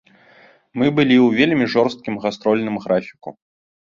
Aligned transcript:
Мы 0.81 0.87
былі 0.99 1.17
ў 1.25 1.41
вельмі 1.41 1.67
жорсткім 1.75 2.17
гастрольным 2.23 2.75
графіку. 2.87 3.29